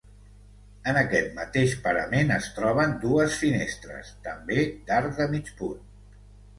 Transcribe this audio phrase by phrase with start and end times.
[0.91, 4.61] En aquest mateix parament es troben dues finestres, també
[4.93, 5.91] d'arc de mig punt.